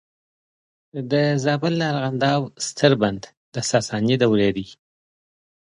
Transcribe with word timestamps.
د 1.11 1.13
زابل 1.43 1.73
د 1.79 1.83
ارغنداب 1.91 2.41
ستر 2.67 2.91
بند 3.01 3.21
د 3.53 3.55
ساساني 3.71 4.15
دورې 4.23 4.49
دی 4.55 4.67